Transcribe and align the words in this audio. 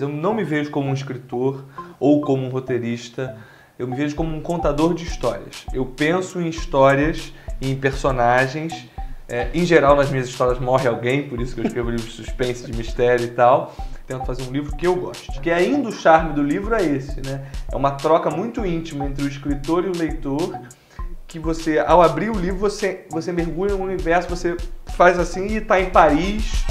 Eu 0.00 0.08
não 0.08 0.34
me 0.34 0.44
vejo 0.44 0.70
como 0.70 0.88
um 0.88 0.94
escritor 0.94 1.64
ou 1.98 2.20
como 2.20 2.44
um 2.44 2.48
roteirista, 2.48 3.36
eu 3.78 3.86
me 3.86 3.94
vejo 3.94 4.16
como 4.16 4.34
um 4.34 4.40
contador 4.40 4.94
de 4.94 5.04
histórias. 5.04 5.66
Eu 5.72 5.84
penso 5.84 6.40
em 6.40 6.48
histórias, 6.48 7.32
em 7.60 7.74
personagens. 7.76 8.88
É, 9.28 9.50
em 9.52 9.66
geral, 9.66 9.96
nas 9.96 10.08
minhas 10.08 10.28
histórias 10.28 10.58
morre 10.58 10.88
alguém, 10.88 11.28
por 11.28 11.40
isso 11.40 11.54
que 11.54 11.60
eu 11.60 11.66
escrevo 11.66 11.90
livros 11.90 12.10
de 12.10 12.24
suspense, 12.24 12.64
de 12.64 12.76
mistério 12.76 13.24
e 13.24 13.30
tal. 13.30 13.74
Tento 14.06 14.24
fazer 14.24 14.44
um 14.44 14.52
livro 14.52 14.74
que 14.76 14.86
eu 14.86 14.94
goste. 14.94 15.40
Que 15.40 15.50
ainda 15.50 15.88
o 15.88 15.92
charme 15.92 16.32
do 16.32 16.42
livro 16.42 16.74
é 16.74 16.82
esse, 16.82 17.20
né? 17.26 17.50
É 17.70 17.76
uma 17.76 17.90
troca 17.90 18.30
muito 18.30 18.64
íntima 18.64 19.04
entre 19.04 19.24
o 19.24 19.28
escritor 19.28 19.84
e 19.84 19.88
o 19.88 19.96
leitor, 19.96 20.58
que 21.26 21.38
você, 21.38 21.78
ao 21.78 22.00
abrir 22.00 22.30
o 22.30 22.38
livro, 22.38 22.58
você, 22.58 23.04
você 23.10 23.32
mergulha 23.32 23.74
no 23.74 23.82
universo, 23.82 24.28
você 24.28 24.56
faz 24.86 25.18
assim 25.18 25.48
e 25.48 25.56
está 25.56 25.80
em 25.80 25.90
Paris 25.90 26.64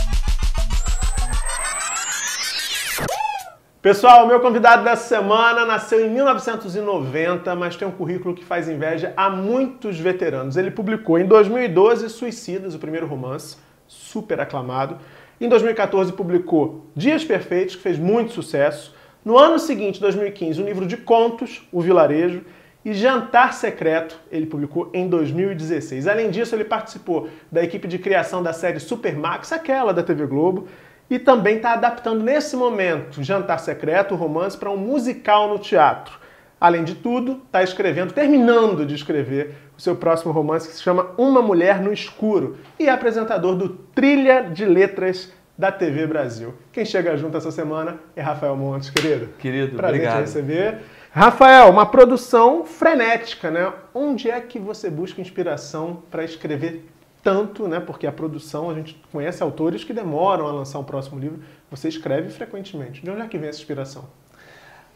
Pessoal, 3.85 4.25
o 4.25 4.27
meu 4.27 4.39
convidado 4.39 4.83
dessa 4.83 5.07
semana 5.15 5.63
nasceu 5.63 6.03
em 6.03 6.09
1990, 6.09 7.55
mas 7.55 7.75
tem 7.75 7.87
um 7.87 7.91
currículo 7.91 8.33
que 8.33 8.43
faz 8.43 8.67
inveja 8.67 9.13
a 9.15 9.29
muitos 9.29 9.99
veteranos. 9.99 10.57
Ele 10.57 10.71
publicou 10.71 11.19
em 11.19 11.25
2012 11.27 12.09
Suicidas, 12.09 12.73
o 12.73 12.79
primeiro 12.79 13.05
romance, 13.05 13.57
super 13.87 14.39
aclamado. 14.39 14.97
Em 15.39 15.47
2014 15.47 16.11
publicou 16.13 16.87
Dias 16.95 17.23
Perfeitos, 17.23 17.75
que 17.75 17.83
fez 17.83 17.99
muito 17.99 18.33
sucesso. 18.33 18.95
No 19.23 19.37
ano 19.37 19.59
seguinte, 19.59 20.01
2015, 20.01 20.63
um 20.63 20.65
livro 20.65 20.87
de 20.87 20.97
contos, 20.97 21.61
O 21.71 21.79
Vilarejo, 21.79 22.43
e 22.83 22.91
Jantar 22.91 23.53
Secreto, 23.53 24.19
ele 24.31 24.47
publicou 24.47 24.89
em 24.95 25.07
2016. 25.07 26.07
Além 26.07 26.31
disso, 26.31 26.55
ele 26.55 26.63
participou 26.63 27.29
da 27.51 27.63
equipe 27.63 27.87
de 27.87 27.99
criação 27.99 28.41
da 28.41 28.51
série 28.51 28.79
Supermax, 28.79 29.51
aquela 29.51 29.93
da 29.93 30.01
TV 30.01 30.25
Globo, 30.25 30.67
e 31.09 31.19
também 31.19 31.57
está 31.57 31.73
adaptando 31.73 32.23
nesse 32.23 32.55
momento 32.55 33.21
Jantar 33.23 33.59
Secreto, 33.59 34.13
o 34.13 34.17
romance, 34.17 34.57
para 34.57 34.71
um 34.71 34.77
musical 34.77 35.47
no 35.47 35.59
teatro. 35.59 36.17
Além 36.59 36.83
de 36.83 36.95
tudo, 36.95 37.41
está 37.45 37.61
escrevendo, 37.61 38.13
terminando 38.13 38.85
de 38.85 38.95
escrever 38.95 39.55
o 39.77 39.81
seu 39.81 39.95
próximo 39.95 40.31
romance 40.31 40.67
que 40.67 40.73
se 40.73 40.81
chama 40.81 41.11
Uma 41.17 41.41
Mulher 41.41 41.81
no 41.81 41.91
Escuro 41.91 42.57
e 42.79 42.87
é 42.87 42.91
apresentador 42.91 43.55
do 43.55 43.69
Trilha 43.69 44.41
de 44.41 44.65
Letras 44.65 45.31
da 45.57 45.71
TV 45.71 46.07
Brasil. 46.07 46.53
Quem 46.71 46.85
chega 46.85 47.15
junto 47.17 47.37
essa 47.37 47.51
semana 47.51 47.99
é 48.15 48.21
Rafael 48.21 48.55
Montes, 48.55 48.89
querido. 48.89 49.29
Querido, 49.37 49.75
Prazer 49.75 49.95
obrigado. 49.95 50.15
te 50.15 50.21
receber. 50.21 50.79
Rafael, 51.11 51.69
uma 51.69 51.85
produção 51.85 52.65
frenética, 52.65 53.49
né? 53.49 53.71
Onde 53.93 54.29
é 54.29 54.39
que 54.41 54.59
você 54.59 54.89
busca 54.89 55.21
inspiração 55.21 56.03
para 56.11 56.25
escrever 56.25 56.85
tanto, 57.25 57.67
né? 57.67 57.79
Porque 57.79 58.05
a 58.05 58.11
produção, 58.11 58.69
a 58.69 58.75
gente 58.75 59.01
conhece 59.11 59.41
autores 59.41 59.83
que 59.83 59.91
demoram 59.91 60.45
a 60.45 60.51
lançar 60.51 60.77
um 60.77 60.83
próximo 60.83 61.19
livro. 61.19 61.39
Você 61.71 61.89
escreve 61.89 62.29
frequentemente. 62.29 63.01
De 63.01 63.09
onde 63.09 63.21
é 63.21 63.27
que 63.27 63.35
vem 63.35 63.49
essa 63.49 63.57
inspiração? 63.57 64.05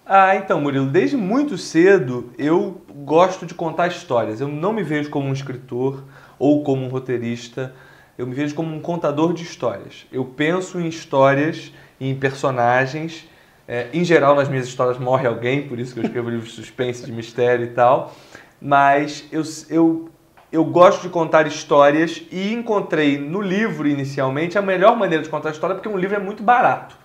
Ah, 0.05 0.35
então, 0.35 0.61
Murilo, 0.61 0.85
desde 0.85 1.17
muito 1.17 1.57
cedo 1.57 2.31
eu 2.37 2.83
gosto 3.03 3.47
de 3.47 3.55
contar 3.55 3.87
histórias. 3.87 4.39
Eu 4.39 4.47
não 4.47 4.71
me 4.71 4.83
vejo 4.83 5.09
como 5.09 5.27
um 5.27 5.33
escritor 5.33 6.03
ou 6.37 6.63
como 6.63 6.85
um 6.85 6.87
roteirista. 6.87 7.73
Eu 8.15 8.27
me 8.27 8.35
vejo 8.35 8.53
como 8.53 8.75
um 8.75 8.79
contador 8.79 9.33
de 9.33 9.41
histórias. 9.41 10.05
Eu 10.11 10.23
penso 10.23 10.79
em 10.79 10.87
histórias, 10.87 11.73
em 11.99 12.13
personagens. 12.13 13.27
É, 13.67 13.87
em 13.91 14.03
geral, 14.03 14.35
nas 14.35 14.47
minhas 14.47 14.67
histórias 14.67 14.99
morre 14.99 15.25
alguém, 15.25 15.67
por 15.67 15.79
isso 15.79 15.95
que 15.95 15.99
eu 15.99 16.03
escrevo 16.03 16.29
livros 16.29 16.49
de 16.49 16.55
suspense, 16.55 17.03
de 17.03 17.11
mistério 17.11 17.65
e 17.65 17.69
tal. 17.69 18.13
Mas 18.61 19.27
eu, 19.31 19.41
eu 19.69 20.09
eu 20.51 20.63
gosto 20.63 21.03
de 21.03 21.09
contar 21.09 21.45
histórias 21.45 22.23
e 22.31 22.53
encontrei 22.53 23.17
no 23.17 23.41
livro 23.41 23.87
inicialmente 23.87 24.57
a 24.57 24.61
melhor 24.61 24.97
maneira 24.97 25.23
de 25.23 25.29
contar 25.29 25.51
história 25.51 25.75
porque 25.75 25.89
um 25.89 25.97
livro 25.97 26.15
é 26.15 26.19
muito 26.19 26.41
barato. 26.41 26.97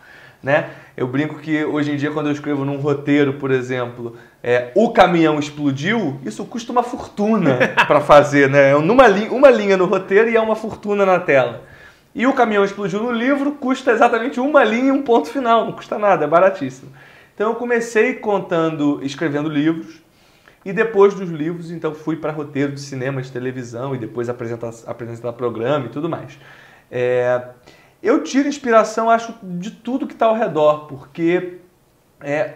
Né? 0.43 0.71
Eu 0.95 1.07
brinco 1.07 1.39
que 1.39 1.65
hoje 1.65 1.91
em 1.91 1.97
dia, 1.97 2.11
quando 2.11 2.27
eu 2.27 2.33
escrevo 2.33 2.65
num 2.67 2.77
roteiro, 2.77 3.35
por 3.35 3.51
exemplo, 3.51 4.17
é, 4.43 4.71
o 4.75 4.93
caminhão 4.93 5.39
explodiu, 5.39 6.21
isso 6.25 6.45
custa 6.45 6.71
uma 6.71 6.83
fortuna 6.83 7.59
para 7.89 8.01
fazer, 8.01 8.51
né? 8.51 8.73
É 8.73 8.79
numa 8.79 9.07
li 9.07 9.29
uma 9.31 9.51
linha 9.51 9.77
no 9.77 9.87
roteiro 9.87 10.29
e 10.29 10.37
é 10.37 10.41
uma 10.41 10.55
fortuna 10.55 11.07
na 11.07 11.19
tela. 11.19 11.63
E 12.15 12.27
o 12.27 12.35
caminhão 12.35 12.63
explodiu 12.63 13.03
no 13.03 13.11
livro 13.11 13.53
custa 13.53 13.91
exatamente 13.91 14.39
uma 14.39 14.63
linha 14.63 14.89
e 14.89 14.93
um 14.93 15.03
ponto 15.03 15.29
final, 15.29 15.65
não 15.65 15.73
custa 15.73 15.99
nada, 15.99 16.27
é 16.27 16.29
baratíssimo. 16.29 16.93
Então 17.35 17.49
eu 17.49 17.55
comecei 17.57 18.15
contando, 18.15 19.01
escrevendo 19.03 19.49
livros, 19.49 20.04
e 20.65 20.73
depois 20.73 21.15
dos 21.15 21.29
livros, 21.31 21.71
então, 21.71 21.95
fui 21.95 22.17
para 22.17 22.33
roteiro 22.33 22.73
de 22.73 22.81
cinema, 22.81 23.21
de 23.21 23.31
televisão 23.31 23.95
e 23.95 23.99
depois 23.99 24.29
apresentar, 24.29 24.73
apresentar 24.87 25.33
programa 25.35 25.87
e 25.87 25.89
tudo 25.91 26.09
mais. 26.09 26.39
É, 26.91 27.49
eu 28.03 28.23
tiro 28.23 28.49
inspiração, 28.49 29.11
acho, 29.11 29.35
de 29.43 29.71
tudo 29.71 30.07
que 30.07 30.15
está 30.15 30.27
ao 30.27 30.35
redor, 30.35 30.87
porque 30.87 31.59
é, 32.21 32.55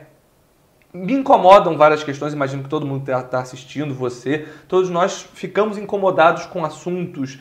me 0.93 1.13
incomodam 1.13 1.77
várias 1.77 2.03
questões, 2.03 2.33
imagino 2.33 2.63
que 2.63 2.69
todo 2.69 2.87
mundo 2.87 3.01
está 3.01 3.23
tá 3.23 3.41
assistindo, 3.41 3.95
você, 3.95 4.49
todos 4.67 4.89
nós 4.89 5.23
ficamos 5.35 5.77
incomodados 5.77 6.47
com 6.47 6.65
assuntos 6.65 7.39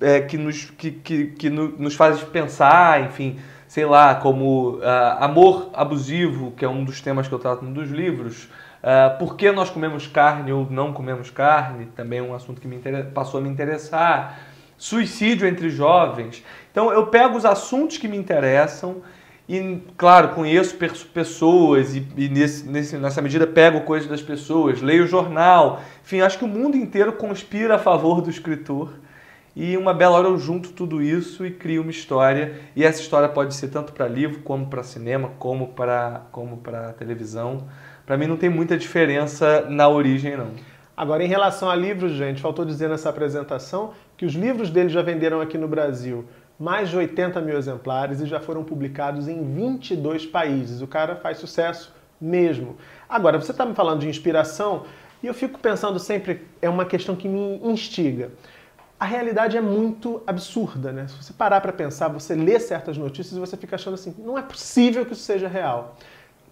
é, 0.00 0.20
que, 0.20 0.36
nos, 0.36 0.70
que, 0.70 0.90
que, 0.90 1.26
que 1.26 1.50
nos 1.50 1.94
fazem 1.94 2.24
pensar, 2.26 3.04
enfim, 3.04 3.38
sei 3.68 3.84
lá, 3.84 4.14
como 4.14 4.78
uh, 4.78 4.82
amor 5.20 5.70
abusivo, 5.74 6.52
que 6.52 6.64
é 6.64 6.68
um 6.68 6.84
dos 6.84 7.00
temas 7.00 7.28
que 7.28 7.34
eu 7.34 7.38
trato 7.38 7.64
nos 7.64 7.90
livros, 7.90 8.48
Uh, 8.82 9.18
por 9.18 9.36
que 9.36 9.50
nós 9.50 9.70
comemos 9.70 10.06
carne 10.06 10.52
ou 10.52 10.66
não 10.70 10.92
comemos 10.92 11.30
carne? 11.30 11.86
Também 11.96 12.20
é 12.20 12.22
um 12.22 12.34
assunto 12.34 12.60
que 12.60 12.68
me 12.68 12.78
passou 13.14 13.40
a 13.40 13.42
me 13.42 13.48
interessar. 13.48 14.38
Suicídio 14.76 15.48
entre 15.48 15.68
jovens. 15.68 16.44
Então 16.70 16.92
eu 16.92 17.06
pego 17.08 17.36
os 17.36 17.44
assuntos 17.44 17.98
que 17.98 18.06
me 18.06 18.16
interessam 18.16 19.02
e, 19.48 19.82
claro, 19.96 20.28
conheço 20.28 20.76
pessoas 21.12 21.96
e, 21.96 22.06
e 22.16 22.28
nesse, 22.28 22.68
nesse, 22.68 22.96
nessa 22.96 23.20
medida 23.20 23.46
pego 23.46 23.80
coisas 23.80 24.08
das 24.08 24.22
pessoas, 24.22 24.80
leio 24.80 25.06
jornal. 25.06 25.80
Enfim, 26.04 26.20
acho 26.20 26.38
que 26.38 26.44
o 26.44 26.48
mundo 26.48 26.76
inteiro 26.76 27.14
conspira 27.14 27.74
a 27.74 27.78
favor 27.78 28.20
do 28.20 28.30
escritor. 28.30 28.92
E 29.56 29.76
uma 29.76 29.92
bela 29.92 30.18
hora 30.18 30.28
eu 30.28 30.38
junto 30.38 30.70
tudo 30.70 31.02
isso 31.02 31.44
e 31.44 31.50
crio 31.50 31.82
uma 31.82 31.90
história. 31.90 32.60
E 32.76 32.84
essa 32.84 33.00
história 33.00 33.28
pode 33.28 33.54
ser 33.54 33.68
tanto 33.68 33.92
para 33.92 34.06
livro, 34.06 34.40
como 34.42 34.66
para 34.66 34.84
cinema, 34.84 35.32
como 35.38 35.68
para 35.68 36.26
como 36.30 36.62
televisão 36.96 37.66
para 38.08 38.16
mim 38.16 38.26
não 38.26 38.38
tem 38.38 38.48
muita 38.48 38.74
diferença 38.74 39.66
na 39.68 39.86
origem, 39.86 40.34
não. 40.34 40.52
Agora, 40.96 41.22
em 41.22 41.26
relação 41.26 41.68
a 41.68 41.74
livros, 41.74 42.12
gente, 42.12 42.40
faltou 42.40 42.64
dizer 42.64 42.88
nessa 42.88 43.10
apresentação 43.10 43.92
que 44.16 44.24
os 44.24 44.32
livros 44.32 44.70
dele 44.70 44.88
já 44.88 45.02
venderam 45.02 45.42
aqui 45.42 45.58
no 45.58 45.68
Brasil 45.68 46.24
mais 46.58 46.88
de 46.88 46.96
80 46.96 47.38
mil 47.42 47.58
exemplares 47.58 48.22
e 48.22 48.26
já 48.26 48.40
foram 48.40 48.64
publicados 48.64 49.28
em 49.28 49.44
22 49.54 50.24
países. 50.24 50.80
O 50.80 50.86
cara 50.86 51.16
faz 51.16 51.36
sucesso 51.36 51.94
mesmo. 52.18 52.78
Agora, 53.06 53.38
você 53.38 53.50
está 53.50 53.66
me 53.66 53.74
falando 53.74 54.00
de 54.00 54.08
inspiração 54.08 54.84
e 55.22 55.26
eu 55.26 55.34
fico 55.34 55.58
pensando 55.58 55.98
sempre, 55.98 56.46
é 56.62 56.68
uma 56.70 56.86
questão 56.86 57.14
que 57.14 57.28
me 57.28 57.60
instiga. 57.62 58.30
A 58.98 59.04
realidade 59.04 59.58
é 59.58 59.60
muito 59.60 60.22
absurda, 60.26 60.92
né? 60.92 61.08
Se 61.08 61.14
você 61.14 61.34
parar 61.34 61.60
para 61.60 61.74
pensar, 61.74 62.08
você 62.08 62.34
lê 62.34 62.58
certas 62.58 62.96
notícias 62.96 63.36
e 63.36 63.38
você 63.38 63.54
fica 63.54 63.76
achando 63.76 63.94
assim, 63.94 64.14
não 64.18 64.38
é 64.38 64.42
possível 64.42 65.04
que 65.04 65.12
isso 65.12 65.24
seja 65.24 65.46
real. 65.46 65.94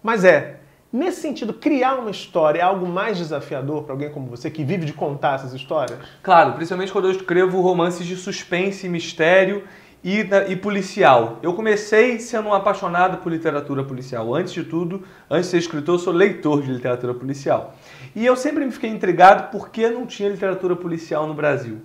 Mas 0.03 0.23
é, 0.23 0.59
Nesse 0.91 1.19
sentido, 1.19 1.53
criar 1.53 1.95
uma 1.95 2.09
história 2.09 2.59
é 2.59 2.63
algo 2.63 2.87
mais 2.87 3.17
desafiador 3.17 3.83
para 3.83 3.93
alguém 3.93 4.09
como 4.09 4.27
você 4.27 4.49
que 4.49 4.63
vive 4.63 4.85
de 4.85 4.93
contar 4.93 5.35
essas 5.35 5.53
histórias? 5.53 5.99
Claro, 6.23 6.53
principalmente 6.53 6.93
quando 6.93 7.09
eu 7.09 7.11
escrevo 7.11 7.59
romances 7.59 8.05
de 8.05 8.15
suspense, 8.15 8.87
mistério 8.87 9.63
e, 10.01 10.25
e, 10.47 10.55
policial. 10.55 11.39
Eu 11.43 11.53
comecei 11.53 12.19
sendo 12.19 12.47
um 12.47 12.53
apaixonado 12.53 13.17
por 13.17 13.29
literatura 13.29 13.83
policial. 13.83 14.33
Antes 14.33 14.53
de 14.53 14.63
tudo, 14.63 15.03
antes 15.29 15.47
de 15.47 15.51
ser 15.51 15.57
escritor, 15.57 15.95
eu 15.95 15.99
sou 15.99 16.13
leitor 16.13 16.61
de 16.61 16.71
literatura 16.71 17.13
policial. 17.13 17.75
E 18.15 18.25
eu 18.25 18.37
sempre 18.37 18.63
me 18.63 18.71
fiquei 18.71 18.89
intrigado 18.89 19.51
por 19.51 19.69
que 19.69 19.89
não 19.89 20.05
tinha 20.05 20.29
literatura 20.29 20.73
policial 20.73 21.27
no 21.27 21.33
Brasil. 21.33 21.81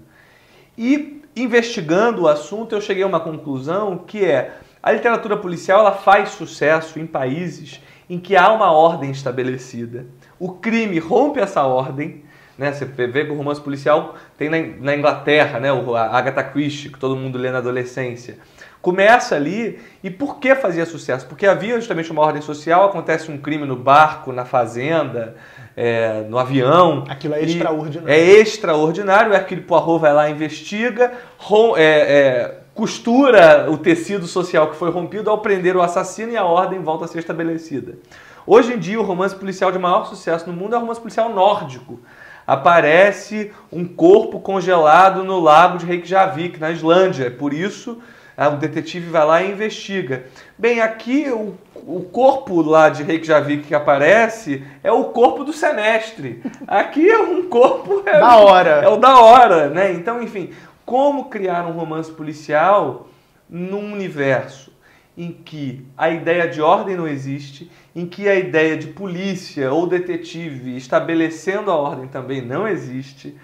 E 0.78 1.20
investigando 1.34 2.22
o 2.22 2.28
assunto, 2.28 2.72
eu 2.72 2.80
cheguei 2.80 3.02
a 3.02 3.06
uma 3.08 3.20
conclusão 3.20 3.98
que 3.98 4.24
é 4.24 4.52
a 4.80 4.92
literatura 4.92 5.36
policial 5.36 5.80
ela 5.80 5.92
faz 5.92 6.30
sucesso 6.30 7.00
em 7.00 7.06
países 7.06 7.80
em 8.08 8.18
que 8.18 8.36
há 8.36 8.52
uma 8.52 8.72
ordem 8.72 9.10
estabelecida. 9.10 10.06
O 10.38 10.52
crime 10.52 10.98
rompe 10.98 11.40
essa 11.40 11.62
ordem. 11.62 12.24
Né? 12.58 12.72
Você 12.72 12.84
vê 12.84 13.24
que 13.24 13.32
o 13.32 13.36
romance 13.36 13.60
policial 13.60 14.14
tem 14.36 14.50
na 14.50 14.94
Inglaterra, 14.94 15.58
né? 15.58 15.70
a 15.70 16.16
Agatha 16.16 16.44
Christie, 16.44 16.90
que 16.90 16.98
todo 16.98 17.16
mundo 17.16 17.38
lê 17.38 17.50
na 17.50 17.58
adolescência. 17.58 18.38
Começa 18.82 19.36
ali, 19.36 19.78
e 20.02 20.10
por 20.10 20.40
que 20.40 20.56
fazia 20.56 20.84
sucesso? 20.84 21.24
Porque 21.26 21.46
havia 21.46 21.76
justamente 21.76 22.10
uma 22.10 22.20
ordem 22.20 22.42
social, 22.42 22.86
acontece 22.86 23.30
um 23.30 23.38
crime 23.38 23.64
no 23.64 23.76
barco, 23.76 24.32
na 24.32 24.44
fazenda, 24.44 25.36
é, 25.76 26.22
no 26.28 26.36
avião. 26.36 27.04
Aquilo 27.08 27.34
é 27.34 27.42
extraordinário. 27.44 28.12
É 28.12 28.18
extraordinário, 28.18 29.32
é 29.34 29.36
aquele 29.36 29.60
Poirot 29.60 30.00
vai 30.00 30.12
lá, 30.12 30.28
investiga, 30.28 31.12
rom, 31.38 31.76
é, 31.76 31.82
é, 31.82 32.61
costura 32.74 33.70
o 33.70 33.76
tecido 33.76 34.26
social 34.26 34.70
que 34.70 34.76
foi 34.76 34.90
rompido 34.90 35.30
ao 35.30 35.38
prender 35.38 35.76
o 35.76 35.82
assassino 35.82 36.32
e 36.32 36.36
a 36.36 36.44
ordem 36.44 36.80
volta 36.80 37.04
a 37.04 37.08
ser 37.08 37.18
estabelecida. 37.18 37.98
Hoje 38.46 38.74
em 38.74 38.78
dia, 38.78 39.00
o 39.00 39.04
romance 39.04 39.34
policial 39.34 39.70
de 39.70 39.78
maior 39.78 40.06
sucesso 40.06 40.50
no 40.50 40.56
mundo 40.56 40.74
é 40.74 40.76
o 40.76 40.80
romance 40.80 41.00
policial 41.00 41.32
nórdico. 41.32 42.00
Aparece 42.46 43.52
um 43.70 43.84
corpo 43.84 44.40
congelado 44.40 45.22
no 45.22 45.38
lago 45.38 45.78
de 45.78 45.86
Reykjavik, 45.86 46.58
na 46.58 46.70
Islândia. 46.70 47.30
Por 47.30 47.52
isso, 47.52 47.98
Ah, 48.36 48.48
o 48.48 48.56
detetive 48.56 49.10
vai 49.10 49.26
lá 49.26 49.42
e 49.42 49.52
investiga. 49.52 50.24
Bem, 50.56 50.80
aqui 50.80 51.28
o, 51.30 51.54
o 51.86 52.00
corpo 52.00 52.62
lá 52.62 52.88
de 52.88 53.02
Reykjavik 53.02 53.64
que 53.64 53.74
aparece 53.74 54.64
é 54.82 54.90
o 54.90 55.04
corpo 55.04 55.44
do 55.44 55.52
semestre. 55.52 56.42
Aqui 56.66 57.08
é 57.08 57.20
um 57.20 57.48
corpo... 57.48 58.02
É, 58.06 58.18
da 58.18 58.36
hora. 58.36 58.70
É 58.82 58.88
o 58.88 58.96
da 58.96 59.20
hora, 59.20 59.68
né? 59.68 59.92
Então, 59.92 60.22
enfim, 60.22 60.50
como 60.84 61.26
criar 61.26 61.66
um 61.66 61.72
romance 61.72 62.10
policial 62.10 63.08
num 63.48 63.92
universo 63.92 64.72
em 65.16 65.30
que 65.30 65.86
a 65.96 66.08
ideia 66.08 66.48
de 66.48 66.60
ordem 66.62 66.96
não 66.96 67.06
existe, 67.06 67.70
em 67.94 68.06
que 68.06 68.28
a 68.28 68.34
ideia 68.34 68.76
de 68.76 68.88
polícia 68.88 69.70
ou 69.70 69.86
detetive 69.86 70.76
estabelecendo 70.76 71.70
a 71.70 71.76
ordem 71.76 72.08
também 72.08 72.40
não 72.40 72.66
existe, 72.66 73.36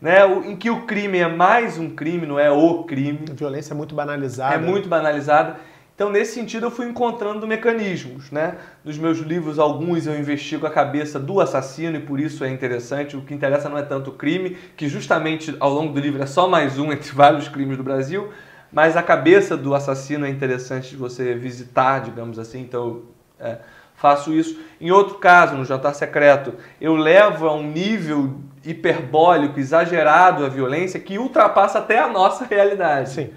né? 0.00 0.24
em 0.46 0.54
que 0.54 0.70
o 0.70 0.82
crime 0.82 1.18
é 1.18 1.26
mais 1.26 1.78
um 1.78 1.90
crime, 1.90 2.26
não 2.26 2.38
é 2.38 2.50
o 2.50 2.84
crime. 2.84 3.24
A 3.30 3.34
violência 3.34 3.74
é 3.74 3.76
muito 3.76 3.94
banalizada. 3.94 4.54
É 4.54 4.58
muito 4.58 4.88
banalizada. 4.88 5.56
Então, 5.96 6.10
nesse 6.10 6.34
sentido, 6.34 6.66
eu 6.66 6.70
fui 6.70 6.86
encontrando 6.86 7.46
mecanismos. 7.46 8.30
Né? 8.30 8.56
Nos 8.84 8.98
meus 8.98 9.18
livros, 9.18 9.58
alguns 9.58 10.06
eu 10.06 10.16
investigo 10.16 10.66
a 10.66 10.70
cabeça 10.70 11.18
do 11.18 11.40
assassino 11.40 11.96
e 11.96 12.00
por 12.00 12.20
isso 12.20 12.44
é 12.44 12.50
interessante. 12.50 13.16
O 13.16 13.22
que 13.22 13.32
interessa 13.32 13.70
não 13.70 13.78
é 13.78 13.82
tanto 13.82 14.10
o 14.10 14.12
crime, 14.12 14.58
que 14.76 14.88
justamente 14.88 15.56
ao 15.58 15.72
longo 15.72 15.94
do 15.94 15.98
livro 15.98 16.22
é 16.22 16.26
só 16.26 16.46
mais 16.46 16.78
um 16.78 16.92
entre 16.92 17.10
vários 17.12 17.48
crimes 17.48 17.78
do 17.78 17.82
Brasil, 17.82 18.30
mas 18.70 18.94
a 18.94 19.02
cabeça 19.02 19.56
do 19.56 19.74
assassino 19.74 20.26
é 20.26 20.28
interessante 20.28 20.90
de 20.90 20.96
você 20.96 21.34
visitar, 21.34 22.00
digamos 22.00 22.38
assim. 22.38 22.60
Então, 22.60 23.04
é, 23.40 23.56
faço 23.94 24.34
isso. 24.34 24.60
Em 24.78 24.90
outro 24.90 25.14
caso, 25.14 25.56
no 25.56 25.64
Jantar 25.64 25.94
Secreto, 25.94 26.52
eu 26.78 26.94
levo 26.94 27.48
a 27.48 27.54
um 27.54 27.70
nível 27.70 28.38
hiperbólico, 28.66 29.60
exagerado 29.60 30.44
a 30.44 30.48
violência 30.48 30.98
que 30.98 31.18
ultrapassa 31.18 31.78
até 31.78 31.98
a 31.98 32.08
nossa 32.08 32.44
realidade. 32.50 33.10
Sim. 33.10 33.30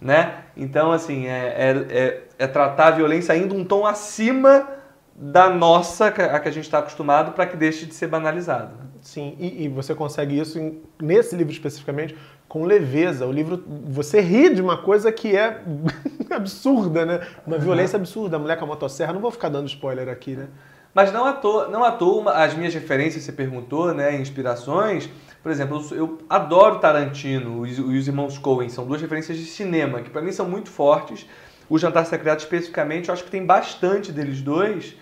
Né? 0.00 0.34
Então, 0.56 0.90
assim, 0.90 1.26
é, 1.26 1.54
é, 1.56 1.86
é, 1.90 2.22
é 2.38 2.46
tratar 2.46 2.88
a 2.88 2.90
violência 2.92 3.34
ainda 3.34 3.54
um 3.54 3.64
tom 3.64 3.86
acima 3.86 4.68
da 5.14 5.50
nossa, 5.50 6.06
a 6.06 6.40
que 6.40 6.48
a 6.48 6.52
gente 6.52 6.64
está 6.64 6.78
acostumado, 6.78 7.32
para 7.32 7.46
que 7.46 7.56
deixe 7.56 7.84
de 7.84 7.94
ser 7.94 8.06
banalizado. 8.06 8.72
Sim, 9.02 9.36
e, 9.38 9.64
e 9.64 9.68
você 9.68 9.94
consegue 9.94 10.38
isso 10.38 10.58
em, 10.58 10.80
nesse 11.00 11.36
livro 11.36 11.52
especificamente 11.52 12.16
com 12.48 12.64
leveza. 12.64 13.26
O 13.26 13.32
livro, 13.32 13.62
você 13.86 14.20
ri 14.20 14.52
de 14.52 14.60
uma 14.60 14.78
coisa 14.78 15.12
que 15.12 15.36
é 15.36 15.62
absurda, 16.30 17.06
né? 17.06 17.20
Uma 17.46 17.58
violência 17.58 17.96
absurda. 17.96 18.36
A 18.36 18.38
mulher 18.38 18.58
com 18.58 18.64
a 18.64 18.68
motosserra, 18.68 19.12
não 19.12 19.20
vou 19.20 19.30
ficar 19.30 19.48
dando 19.48 19.68
spoiler 19.68 20.08
aqui, 20.08 20.36
né? 20.36 20.48
Mas 20.94 21.12
não 21.12 21.24
à 21.24 21.32
toa, 21.32 21.68
não 21.68 21.84
à 21.84 21.92
toa 21.92 22.32
as 22.32 22.54
minhas 22.54 22.74
referências, 22.74 23.22
você 23.22 23.32
perguntou, 23.32 23.94
né, 23.94 24.16
inspirações. 24.16 25.08
Por 25.42 25.50
exemplo, 25.50 25.84
eu, 25.92 25.96
eu 25.96 26.18
adoro 26.28 26.78
Tarantino 26.78 27.66
e 27.66 27.80
os 27.80 28.08
irmãos 28.08 28.36
Coen, 28.38 28.68
são 28.68 28.86
duas 28.86 29.00
referências 29.00 29.38
de 29.38 29.44
cinema 29.44 30.02
que 30.02 30.10
para 30.10 30.20
mim 30.20 30.32
são 30.32 30.48
muito 30.48 30.68
fortes. 30.68 31.26
O 31.68 31.78
Jantar 31.78 32.04
Secreto 32.04 32.40
especificamente, 32.40 33.08
eu 33.08 33.14
acho 33.14 33.24
que 33.24 33.30
tem 33.30 33.46
bastante 33.46 34.10
deles 34.10 34.42
dois, 34.42 34.96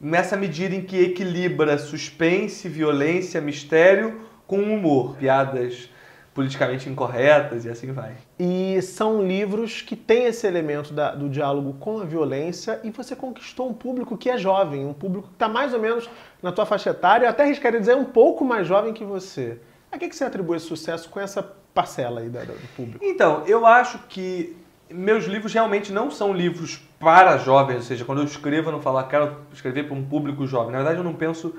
nessa 0.00 0.36
medida 0.36 0.74
em 0.74 0.82
que 0.82 1.00
equilibra 1.00 1.78
suspense, 1.78 2.68
violência, 2.68 3.40
mistério 3.40 4.20
com 4.46 4.60
humor, 4.60 5.14
piadas 5.16 5.88
politicamente 6.34 6.88
incorretas 6.88 7.64
e 7.64 7.68
assim 7.68 7.92
vai. 7.92 8.14
E 8.38 8.80
são 8.82 9.26
livros 9.26 9.82
que 9.82 9.96
têm 9.96 10.26
esse 10.26 10.46
elemento 10.46 10.92
da, 10.92 11.14
do 11.14 11.28
diálogo 11.28 11.74
com 11.74 12.00
a 12.00 12.04
violência 12.04 12.80
e 12.84 12.90
você 12.90 13.16
conquistou 13.16 13.68
um 13.68 13.74
público 13.74 14.16
que 14.16 14.30
é 14.30 14.38
jovem, 14.38 14.86
um 14.86 14.92
público 14.92 15.28
que 15.28 15.34
está 15.34 15.48
mais 15.48 15.74
ou 15.74 15.80
menos 15.80 16.08
na 16.42 16.52
tua 16.52 16.64
faixa 16.64 16.90
etária, 16.90 17.26
eu 17.26 17.30
até 17.30 17.42
arriscaria 17.42 17.80
dizer 17.80 17.96
um 17.96 18.04
pouco 18.04 18.44
mais 18.44 18.66
jovem 18.66 18.92
que 18.92 19.04
você. 19.04 19.58
A 19.90 19.98
que, 19.98 20.08
que 20.08 20.14
você 20.14 20.24
atribui 20.24 20.56
esse 20.56 20.66
sucesso 20.66 21.08
com 21.08 21.18
essa 21.18 21.42
parcela 21.74 22.20
aí 22.20 22.28
da, 22.28 22.40
do 22.42 22.68
público? 22.76 23.04
Então, 23.04 23.42
eu 23.46 23.66
acho 23.66 23.98
que 24.08 24.56
meus 24.88 25.24
livros 25.24 25.52
realmente 25.52 25.92
não 25.92 26.10
são 26.10 26.32
livros 26.32 26.80
para 26.98 27.38
jovens, 27.38 27.76
ou 27.76 27.82
seja, 27.82 28.04
quando 28.04 28.20
eu 28.20 28.24
escrevo 28.24 28.68
eu 28.68 28.72
não 28.72 28.82
falo, 28.82 28.98
ah, 28.98 29.04
quero 29.04 29.36
escrever 29.52 29.84
para 29.84 29.94
um 29.94 30.04
público 30.04 30.46
jovem. 30.46 30.70
Na 30.70 30.78
verdade, 30.78 30.98
eu 30.98 31.04
não 31.04 31.14
penso 31.14 31.54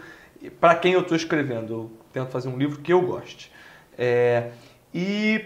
para 0.60 0.76
quem 0.76 0.94
eu 0.94 1.02
estou 1.02 1.16
escrevendo, 1.16 1.74
eu 1.74 1.92
tento 2.12 2.30
fazer 2.30 2.50
um 2.50 2.58
livro 2.58 2.80
que 2.80 2.92
eu 2.92 3.02
goste. 3.02 3.51
É, 4.04 4.50
e, 4.92 5.46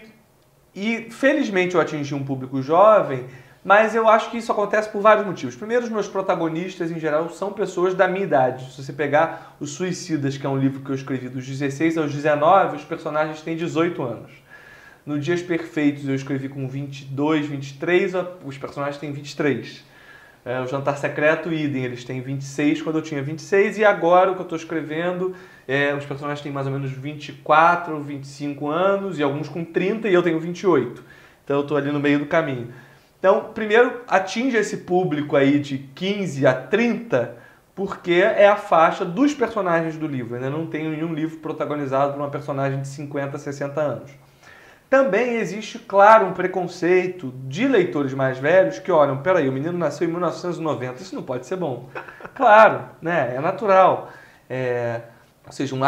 e 0.74 1.10
felizmente 1.10 1.74
eu 1.74 1.80
atingi 1.80 2.14
um 2.14 2.24
público 2.24 2.62
jovem, 2.62 3.26
mas 3.62 3.94
eu 3.94 4.08
acho 4.08 4.30
que 4.30 4.38
isso 4.38 4.50
acontece 4.50 4.88
por 4.88 5.02
vários 5.02 5.26
motivos. 5.26 5.54
Primeiro, 5.54 5.84
os 5.84 5.90
meus 5.90 6.08
protagonistas, 6.08 6.90
em 6.90 6.98
geral, 6.98 7.28
são 7.28 7.52
pessoas 7.52 7.92
da 7.94 8.08
minha 8.08 8.24
idade. 8.24 8.72
Se 8.72 8.82
você 8.82 8.94
pegar 8.94 9.54
Os 9.60 9.72
Suicidas, 9.72 10.38
que 10.38 10.46
é 10.46 10.48
um 10.48 10.56
livro 10.56 10.80
que 10.80 10.88
eu 10.88 10.94
escrevi 10.94 11.28
dos 11.28 11.46
16 11.46 11.98
aos 11.98 12.14
19, 12.14 12.76
os 12.76 12.84
personagens 12.84 13.42
têm 13.42 13.56
18 13.56 14.02
anos. 14.02 14.32
No 15.04 15.20
Dias 15.20 15.42
Perfeitos, 15.42 16.08
eu 16.08 16.14
escrevi 16.14 16.48
com 16.48 16.66
22, 16.66 17.46
23, 17.46 18.12
os 18.42 18.56
personagens 18.56 18.96
têm 18.96 19.12
23. 19.12 19.84
É, 20.46 20.60
o 20.60 20.66
Jantar 20.68 20.96
Secreto, 20.96 21.52
idem, 21.52 21.84
eles 21.84 22.04
têm 22.04 22.20
26 22.20 22.80
quando 22.80 22.98
eu 22.98 23.02
tinha 23.02 23.20
26, 23.20 23.78
e 23.78 23.84
agora 23.84 24.30
o 24.30 24.34
que 24.34 24.40
eu 24.42 24.44
estou 24.44 24.56
escrevendo 24.56 25.34
é, 25.66 25.92
os 25.92 26.04
personagens 26.04 26.40
têm 26.40 26.52
mais 26.52 26.68
ou 26.68 26.72
menos 26.72 26.92
24, 26.92 28.00
25 28.00 28.68
anos, 28.68 29.18
e 29.18 29.24
alguns 29.24 29.48
com 29.48 29.64
30, 29.64 30.08
e 30.08 30.14
eu 30.14 30.22
tenho 30.22 30.38
28. 30.38 31.02
Então 31.44 31.56
eu 31.56 31.62
estou 31.62 31.76
ali 31.76 31.90
no 31.90 31.98
meio 31.98 32.20
do 32.20 32.26
caminho. 32.26 32.68
Então, 33.18 33.50
primeiro, 33.52 34.02
atinge 34.06 34.56
esse 34.56 34.76
público 34.76 35.34
aí 35.34 35.58
de 35.58 35.78
15 35.78 36.46
a 36.46 36.54
30, 36.54 37.36
porque 37.74 38.12
é 38.12 38.46
a 38.46 38.54
faixa 38.54 39.04
dos 39.04 39.34
personagens 39.34 39.96
do 39.96 40.06
livro. 40.06 40.36
Ainda 40.36 40.48
não 40.48 40.66
tenho 40.68 40.90
nenhum 40.90 41.12
livro 41.12 41.38
protagonizado 41.38 42.12
por 42.12 42.20
uma 42.20 42.30
personagem 42.30 42.80
de 42.80 42.86
50, 42.86 43.36
60 43.36 43.80
anos. 43.80 44.12
Também 44.88 45.34
existe, 45.34 45.80
claro, 45.80 46.26
um 46.26 46.32
preconceito 46.32 47.34
de 47.48 47.66
leitores 47.66 48.14
mais 48.14 48.38
velhos 48.38 48.78
que 48.78 48.92
olham, 48.92 49.18
peraí, 49.18 49.48
o 49.48 49.52
menino 49.52 49.76
nasceu 49.76 50.08
em 50.08 50.10
1990, 50.12 51.02
isso 51.02 51.14
não 51.14 51.22
pode 51.22 51.46
ser 51.46 51.56
bom. 51.56 51.88
Claro, 52.34 52.82
né? 53.02 53.34
É 53.34 53.40
natural. 53.40 54.10
É, 54.48 55.00
ou 55.44 55.52
seja, 55.52 55.74
um, 55.74 55.80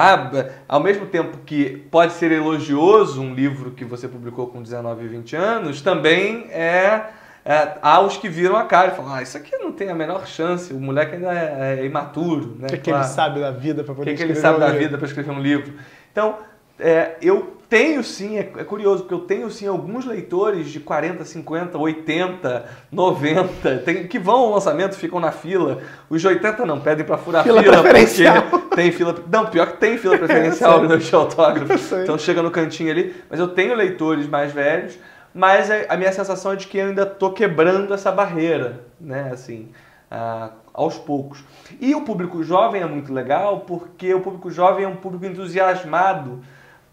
ao 0.69 0.81
mesmo 0.81 1.07
tempo 1.07 1.39
que 1.45 1.77
pode 1.91 2.13
ser 2.15 2.33
elogioso 2.33 3.21
um 3.21 3.35
livro 3.35 3.73
que 3.73 3.85
você 3.85 4.09
publicou 4.09 4.47
com 4.47 4.63
19 4.63 5.05
e 5.05 5.09
20 5.09 5.37
anos, 5.37 5.83
também 5.83 6.49
é, 6.51 7.03
é 7.45 7.79
há 7.83 8.01
os 8.01 8.17
que 8.17 8.29
viram 8.29 8.57
a 8.57 8.65
cara 8.65 8.93
e 8.93 8.97
falam, 8.97 9.15
ah, 9.15 9.23
isso 9.23 9.37
aqui 9.37 9.57
não 9.59 9.71
tem 9.71 9.91
a 9.91 9.95
menor 9.95 10.27
chance, 10.27 10.73
o 10.73 10.81
moleque 10.81 11.17
ainda 11.17 11.33
é, 11.33 11.81
é 11.81 11.85
imaturo. 11.85 12.57
Né? 12.59 12.67
O 12.67 12.71
que, 12.71 12.79
claro. 12.79 12.83
que 12.83 12.91
ele 12.91 13.05
sabe 13.05 13.41
da 13.41 13.51
vida 13.51 13.85
para 13.85 13.95
poder 13.95 14.11
O 14.11 14.15
que, 14.15 14.25
que 14.25 14.33
ele 14.33 14.41
sabe 14.41 14.57
um 14.57 14.61
da 14.61 14.71
vida 14.71 14.97
para 14.97 15.07
escrever 15.07 15.31
um 15.31 15.41
livro? 15.41 15.75
Então, 16.11 16.37
é, 16.79 17.17
eu 17.21 17.58
tenho 17.69 18.03
sim, 18.03 18.39
é, 18.39 18.51
é, 18.57 18.65
curioso, 18.65 19.03
porque 19.03 19.15
eu 19.15 19.21
tenho 19.21 19.51
sim 19.51 19.67
alguns 19.67 20.07
leitores 20.07 20.69
de 20.69 20.81
40, 20.81 21.25
50, 21.25 21.77
80, 21.77 22.65
90, 22.91 23.79
tem, 23.79 24.07
que 24.07 24.19
vão 24.19 24.37
ao 24.37 24.51
lançamento, 24.53 24.97
ficam 24.97 25.21
na 25.21 25.31
fila. 25.31 25.79
Os 26.09 26.21
de 26.21 26.29
80 26.29 26.65
não, 26.65 26.81
pedem 26.81 27.05
para 27.05 27.19
furar 27.19 27.45
fila, 27.45 27.63
fila 27.63 27.83
preferencial. 27.83 28.43
porque 28.43 28.75
tem 28.77 28.91
fila. 28.91 29.15
Não, 29.31 29.47
pior 29.47 29.73
que 29.73 29.77
tem 29.77 29.99
fila 29.99 30.17
preferencial 30.19 30.83
no 30.83 30.99
de 30.99 31.15
autógrafo. 31.15 31.97
Então 31.97 32.19
chega 32.19 32.43
no 32.43 32.51
cantinho 32.51 32.91
ali. 32.91 33.15
Mas 33.29 33.39
eu 33.39 33.49
tenho 33.49 33.75
leitores 33.75 34.27
mais 34.27 34.51
velhos, 34.51 34.99
mas 35.35 35.69
a 35.71 35.97
minha 35.97 36.13
sensação 36.13 36.53
é 36.53 36.57
de 36.57 36.67
que 36.67 36.79
eu 36.79 36.87
ainda 36.87 37.03
estou 37.03 37.33
quebrando 37.33 37.93
essa 37.93 38.11
barreira, 38.11 38.81
né? 38.99 39.31
Assim, 39.31 39.69
ah, 40.11 40.53
aos 40.73 40.97
poucos. 40.97 41.45
E 41.79 41.95
o 41.95 42.01
público 42.01 42.43
jovem 42.43 42.81
é 42.81 42.87
muito 42.87 43.13
legal, 43.13 43.61
porque 43.61 44.15
o 44.15 44.21
público 44.21 44.51
jovem 44.51 44.85
é 44.85 44.89
um 44.89 44.97
público 44.97 45.27
entusiasmado 45.27 46.41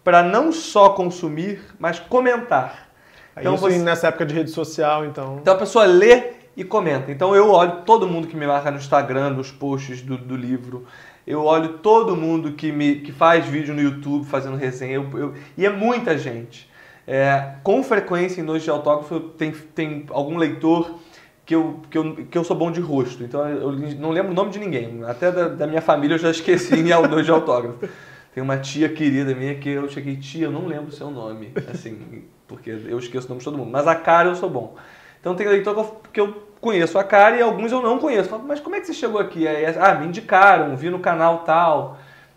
para 0.06 0.22
não 0.22 0.52
só 0.52 0.90
consumir, 0.90 1.60
mas 1.80 1.98
comentar. 1.98 2.90
Então, 3.36 3.56
Isso 3.56 3.64
você... 3.64 3.78
nessa 3.78 4.06
época 4.06 4.24
de 4.24 4.36
rede 4.36 4.52
social, 4.52 5.04
então. 5.04 5.38
Então 5.42 5.52
a 5.52 5.58
pessoa 5.58 5.84
lê 5.84 6.34
e 6.56 6.62
comenta. 6.62 7.10
Então 7.10 7.34
eu 7.34 7.50
olho 7.50 7.82
todo 7.84 8.06
mundo 8.06 8.28
que 8.28 8.36
me 8.36 8.46
marca 8.46 8.70
no 8.70 8.76
Instagram, 8.76 9.30
nos 9.30 9.50
posts 9.50 10.02
do, 10.02 10.16
do 10.16 10.36
livro. 10.36 10.86
Eu 11.26 11.42
olho 11.44 11.78
todo 11.78 12.14
mundo 12.14 12.52
que, 12.52 12.70
me, 12.70 13.00
que 13.00 13.10
faz 13.10 13.46
vídeo 13.46 13.74
no 13.74 13.82
YouTube 13.82 14.24
fazendo 14.26 14.56
resenha. 14.56 14.92
Eu, 14.92 15.10
eu, 15.18 15.34
e 15.58 15.66
é 15.66 15.70
muita 15.70 16.16
gente. 16.16 16.70
É, 17.04 17.54
com 17.64 17.82
frequência 17.82 18.40
em 18.40 18.44
Noite 18.44 18.62
de 18.62 18.70
Autógrafo 18.70 19.18
tem, 19.18 19.50
tem 19.50 20.06
algum 20.10 20.36
leitor 20.36 21.00
que 21.44 21.56
eu, 21.56 21.80
que, 21.90 21.98
eu, 21.98 22.14
que 22.30 22.38
eu 22.38 22.44
sou 22.44 22.56
bom 22.56 22.70
de 22.70 22.80
rosto. 22.80 23.24
Então 23.24 23.44
eu 23.48 23.72
não 23.72 24.10
lembro 24.10 24.30
o 24.30 24.34
nome 24.36 24.52
de 24.52 24.60
ninguém. 24.60 25.02
Até 25.02 25.32
da, 25.32 25.48
da 25.48 25.66
minha 25.66 25.82
família 25.82 26.14
eu 26.14 26.18
já 26.20 26.30
esqueci 26.30 26.76
em 26.76 26.84
Noite 27.08 27.24
de 27.24 27.32
Autógrafo. 27.32 27.88
Tem 28.36 28.42
uma 28.42 28.58
tia 28.58 28.86
querida 28.90 29.34
minha 29.34 29.54
que 29.54 29.70
eu 29.70 29.88
cheguei, 29.88 30.14
tia, 30.14 30.44
eu 30.44 30.52
não 30.52 30.66
lembro 30.66 30.88
o 30.88 30.92
seu 30.92 31.10
nome, 31.10 31.54
assim, 31.72 32.22
porque 32.46 32.68
eu 32.68 32.98
esqueço 32.98 33.24
o 33.24 33.28
nome 33.30 33.38
de 33.38 33.44
todo 33.46 33.56
mundo, 33.56 33.70
mas 33.70 33.88
a 33.88 33.94
cara 33.94 34.28
eu 34.28 34.34
sou 34.34 34.50
bom. 34.50 34.76
Então 35.18 35.34
tem 35.34 35.48
leitor 35.48 35.72
que 35.72 35.80
eu, 35.80 36.02
que 36.12 36.20
eu 36.20 36.42
conheço 36.60 36.98
a 36.98 37.02
cara 37.02 37.38
e 37.38 37.40
alguns 37.40 37.72
eu 37.72 37.80
não 37.80 37.98
conheço. 37.98 38.28
Falo, 38.28 38.44
mas 38.46 38.60
como 38.60 38.76
é 38.76 38.80
que 38.80 38.88
você 38.88 38.92
chegou 38.92 39.18
aqui? 39.18 39.48
Aí, 39.48 39.64
ah, 39.80 39.94
me 39.94 40.08
indicaram, 40.08 40.76
vi 40.76 40.90
no 40.90 40.98
canal 40.98 41.44
tal. 41.44 41.96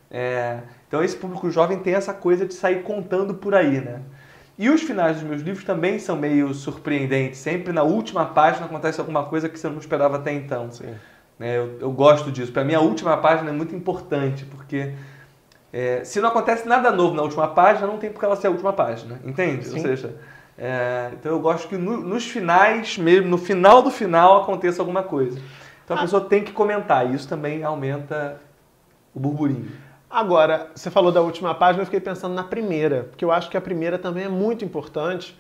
É, 0.10 0.60
então 0.88 1.04
esse 1.04 1.18
público 1.18 1.52
jovem 1.52 1.80
tem 1.80 1.96
essa 1.96 2.14
coisa 2.14 2.46
de 2.46 2.54
sair 2.54 2.82
contando 2.82 3.34
por 3.34 3.54
aí, 3.54 3.82
né? 3.82 4.00
E 4.58 4.70
os 4.70 4.82
finais 4.82 5.18
dos 5.18 5.26
meus 5.28 5.42
livros 5.42 5.66
também 5.66 6.00
são 6.00 6.16
meio 6.16 6.54
surpreendentes. 6.54 7.40
Sempre 7.40 7.74
na 7.74 7.84
última 7.84 8.26
página 8.26 8.68
acontece 8.68 9.02
alguma 9.02 9.26
coisa 9.26 9.50
que 9.50 9.60
você 9.60 9.68
não 9.68 9.80
esperava 9.80 10.16
até 10.16 10.32
então. 10.32 10.72
Sim. 10.72 10.96
É, 11.42 11.58
eu, 11.58 11.78
eu 11.82 11.92
gosto 11.92 12.32
disso. 12.32 12.54
Para 12.54 12.64
mim, 12.64 12.74
a 12.74 12.80
última 12.80 13.18
página 13.18 13.50
é 13.50 13.54
muito 13.54 13.76
importante, 13.76 14.46
porque 14.46 14.94
é, 15.72 16.04
se 16.04 16.20
não 16.20 16.30
acontece 16.30 16.68
nada 16.68 16.92
novo 16.92 17.16
na 17.16 17.22
última 17.22 17.48
página, 17.48 17.86
não 17.86 17.98
tem 17.98 18.12
porque 18.12 18.26
ela 18.26 18.36
ser 18.36 18.48
a 18.48 18.50
última 18.50 18.74
página, 18.74 19.20
entende? 19.24 19.66
Sim. 19.66 19.76
Ou 19.76 19.82
seja, 19.82 20.16
É, 20.62 21.12
então 21.14 21.32
eu 21.32 21.40
gosto 21.40 21.70
que 21.70 21.78
no, 21.78 22.02
nos 22.02 22.28
finais, 22.28 22.98
mesmo 22.98 23.30
no 23.30 23.38
final 23.38 23.82
do 23.82 23.90
final, 23.90 24.42
aconteça 24.42 24.82
alguma 24.82 25.02
coisa. 25.02 25.40
Então 25.86 25.96
a 25.96 26.00
ah. 26.02 26.04
pessoa 26.04 26.26
tem 26.26 26.44
que 26.44 26.52
comentar, 26.52 27.10
e 27.10 27.16
isso 27.16 27.28
também 27.30 27.64
aumenta 27.64 28.42
o 29.16 29.20
burburinho. 29.20 29.72
Agora, 30.10 30.70
você 30.76 30.92
falou 30.92 31.12
da 31.12 31.22
última 31.22 31.56
página, 31.56 31.82
eu 31.82 31.86
fiquei 31.86 32.02
pensando 32.02 32.34
na 32.34 32.44
primeira, 32.44 33.06
porque 33.06 33.24
eu 33.24 33.32
acho 33.32 33.50
que 33.50 33.56
a 33.56 33.62
primeira 33.62 33.98
também 33.98 34.26
é 34.26 34.30
muito 34.30 34.66
importante, 34.66 35.40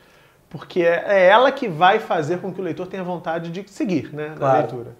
porque 0.49 0.81
é, 0.81 1.03
é 1.07 1.27
ela 1.27 1.51
que 1.51 1.67
vai 1.67 1.99
fazer 1.99 2.39
com 2.39 2.53
que 2.53 2.61
o 2.61 2.63
leitor 2.63 2.87
tenha 2.87 3.03
vontade 3.03 3.51
de 3.51 3.69
seguir 3.69 4.13
né, 4.13 4.33
claro. 4.37 4.53
na 4.53 4.59
leitura. 4.59 4.95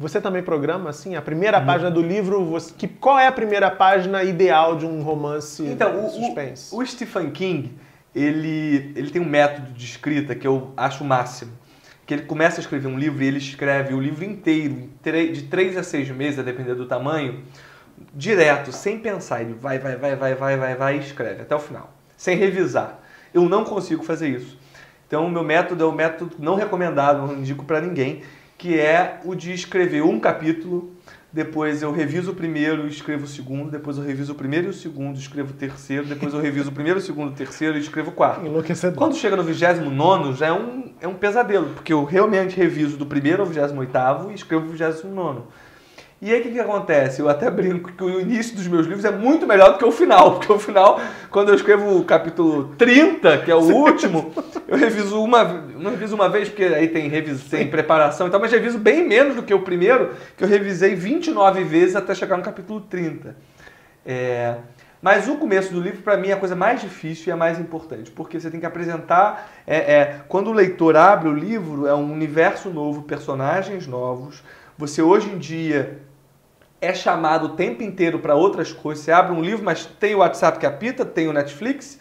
Você 0.00 0.18
também 0.18 0.42
programa 0.42 0.88
assim 0.88 1.14
a 1.14 1.20
primeira 1.20 1.60
uhum. 1.60 1.66
página 1.66 1.90
do 1.90 2.00
livro? 2.00 2.42
Você, 2.46 2.72
que, 2.72 2.88
qual 2.88 3.18
é 3.18 3.26
a 3.26 3.32
primeira 3.32 3.70
página 3.70 4.24
ideal 4.24 4.74
de 4.74 4.86
um 4.86 5.02
romance 5.02 5.62
então, 5.62 6.08
suspense? 6.08 6.74
O, 6.74 6.78
o 6.78 6.86
Stephen 6.86 7.30
King 7.30 7.70
ele, 8.14 8.92
ele 8.96 9.10
tem 9.10 9.20
um 9.20 9.28
método 9.28 9.70
de 9.72 9.84
escrita 9.84 10.34
que 10.34 10.46
eu 10.46 10.72
acho 10.74 11.04
o 11.04 11.06
máximo. 11.06 11.52
Que 12.06 12.14
ele 12.14 12.22
começa 12.22 12.60
a 12.60 12.62
escrever 12.62 12.88
um 12.88 12.98
livro 12.98 13.22
e 13.22 13.26
ele 13.26 13.36
escreve 13.36 13.92
o 13.92 14.00
livro 14.00 14.24
inteiro, 14.24 14.88
de 15.04 15.42
três 15.42 15.76
a 15.76 15.82
seis 15.82 16.08
meses, 16.08 16.38
a 16.38 16.42
depender 16.42 16.74
do 16.74 16.86
tamanho, 16.86 17.44
direto, 18.14 18.72
sem 18.72 18.98
pensar. 18.98 19.42
Ele 19.42 19.52
vai, 19.52 19.78
vai, 19.78 19.96
vai, 19.96 20.16
vai, 20.16 20.34
vai, 20.34 20.56
vai, 20.56 20.74
vai 20.76 20.96
e 20.96 21.00
escreve 21.00 21.42
até 21.42 21.54
o 21.54 21.58
final, 21.58 21.92
sem 22.16 22.38
revisar. 22.38 22.98
Eu 23.34 23.46
não 23.50 23.64
consigo 23.64 24.02
fazer 24.02 24.28
isso. 24.28 24.58
Então, 25.06 25.26
o 25.26 25.30
meu 25.30 25.44
método 25.44 25.84
é 25.84 25.86
o 25.86 25.92
método 25.92 26.36
não 26.38 26.54
recomendado, 26.54 27.26
não 27.26 27.34
indico 27.34 27.66
para 27.66 27.82
ninguém, 27.82 28.22
que 28.60 28.78
é 28.78 29.20
o 29.24 29.34
de 29.34 29.54
escrever 29.54 30.02
um 30.02 30.20
capítulo 30.20 30.94
depois 31.32 31.80
eu 31.80 31.90
reviso 31.92 32.32
o 32.32 32.34
primeiro 32.34 32.86
e 32.86 32.90
escrevo 32.90 33.24
o 33.24 33.26
segundo, 33.26 33.70
depois 33.70 33.96
eu 33.96 34.04
reviso 34.04 34.32
o 34.32 34.34
primeiro 34.34 34.66
e 34.66 34.70
o 34.70 34.72
segundo, 34.72 35.16
escrevo 35.16 35.52
o 35.52 35.54
terceiro, 35.54 36.04
depois 36.04 36.34
eu 36.34 36.40
reviso 36.40 36.68
o 36.68 36.72
primeiro, 36.72 36.98
o 36.98 37.02
segundo, 37.02 37.30
o 37.30 37.34
terceiro 37.34 37.78
e 37.78 37.80
escrevo 37.80 38.10
o 38.10 38.12
quarto. 38.12 38.44
Enlouquecedor. 38.44 38.98
Quando 38.98 39.14
chega 39.14 39.36
no 39.36 39.44
29 39.44 40.34
já 40.34 40.48
é 40.48 40.52
um, 40.52 40.92
é 41.00 41.08
um 41.08 41.14
pesadelo, 41.14 41.70
porque 41.70 41.92
eu 41.92 42.04
realmente 42.04 42.56
reviso 42.56 42.96
do 42.96 43.06
primeiro 43.06 43.42
ao 43.42 43.48
28 43.48 44.30
e 44.30 44.34
escrevo 44.34 44.66
o 44.66 44.68
29 44.70 45.42
e 46.22 46.30
aí 46.30 46.40
o 46.40 46.42
que, 46.42 46.50
que 46.50 46.60
acontece? 46.60 47.22
Eu 47.22 47.30
até 47.30 47.50
brinco 47.50 47.92
que 47.92 48.04
o 48.04 48.20
início 48.20 48.54
dos 48.54 48.66
meus 48.66 48.86
livros 48.86 49.06
é 49.06 49.10
muito 49.10 49.46
melhor 49.46 49.72
do 49.72 49.78
que 49.78 49.84
o 49.86 49.90
final, 49.90 50.32
porque 50.36 50.52
o 50.52 50.58
final, 50.58 51.00
quando 51.30 51.48
eu 51.48 51.54
escrevo 51.54 51.96
o 51.96 52.04
capítulo 52.04 52.74
30, 52.76 53.38
que 53.38 53.50
é 53.50 53.54
o 53.54 53.60
último, 53.60 54.30
eu 54.68 54.76
reviso 54.76 55.18
uma, 55.22 55.44
não 55.44 55.92
reviso 55.92 56.14
uma 56.14 56.28
vez, 56.28 56.50
porque 56.50 56.64
aí 56.64 56.88
tem, 56.88 57.08
reviso, 57.08 57.48
tem 57.48 57.66
preparação 57.70 58.26
e 58.26 58.30
tal, 58.30 58.38
mas 58.38 58.52
reviso 58.52 58.78
bem 58.78 59.08
menos 59.08 59.34
do 59.34 59.42
que 59.42 59.54
o 59.54 59.62
primeiro, 59.62 60.14
que 60.36 60.44
eu 60.44 60.48
revisei 60.48 60.94
29 60.94 61.64
vezes 61.64 61.96
até 61.96 62.14
chegar 62.14 62.36
no 62.36 62.42
capítulo 62.42 62.82
30. 62.82 63.34
É, 64.04 64.56
mas 65.00 65.26
o 65.26 65.36
começo 65.36 65.72
do 65.72 65.80
livro, 65.80 66.02
para 66.02 66.18
mim, 66.18 66.28
é 66.28 66.32
a 66.34 66.36
coisa 66.36 66.54
mais 66.54 66.82
difícil 66.82 67.28
e 67.28 67.32
a 67.32 67.36
mais 67.36 67.58
importante, 67.58 68.10
porque 68.10 68.38
você 68.38 68.50
tem 68.50 68.60
que 68.60 68.66
apresentar. 68.66 69.50
É, 69.66 69.76
é, 69.76 70.20
quando 70.28 70.48
o 70.48 70.52
leitor 70.52 70.96
abre 70.96 71.30
o 71.30 71.32
livro, 71.32 71.86
é 71.86 71.94
um 71.94 72.12
universo 72.12 72.68
novo, 72.68 73.04
personagens 73.04 73.86
novos. 73.86 74.42
Você 74.76 75.00
hoje 75.00 75.30
em 75.30 75.38
dia 75.38 76.09
é 76.80 76.94
chamado 76.94 77.46
o 77.46 77.48
tempo 77.50 77.82
inteiro 77.82 78.18
para 78.18 78.34
outras 78.34 78.72
coisas. 78.72 79.04
Você 79.04 79.12
abre 79.12 79.32
um 79.32 79.42
livro, 79.42 79.64
mas 79.64 79.84
tem 79.84 80.14
o 80.14 80.18
WhatsApp 80.18 80.58
que 80.58 80.66
apita, 80.66 81.04
tem 81.04 81.28
o 81.28 81.32
Netflix, 81.32 82.00